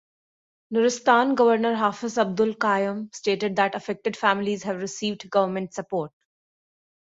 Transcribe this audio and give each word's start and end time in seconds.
Nuristan 0.71 1.35
governor 1.35 1.75
Hafiz 1.75 2.17
Abdul 2.17 2.55
Qayum 2.55 3.13
stated 3.13 3.57
that 3.57 3.75
affected 3.75 4.17
families 4.17 4.63
have 4.63 4.81
received 4.81 5.29
government 5.29 5.75
support. 5.75 6.11